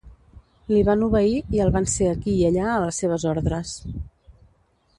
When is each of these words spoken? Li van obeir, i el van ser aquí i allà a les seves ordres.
Li 0.71 0.79
van 0.87 1.03
obeir, 1.07 1.35
i 1.57 1.61
el 1.65 1.69
van 1.75 1.87
ser 1.97 2.07
aquí 2.13 2.33
i 2.39 2.47
allà 2.49 2.65
a 2.77 2.81
les 2.85 3.03
seves 3.05 3.27
ordres. 3.35 3.77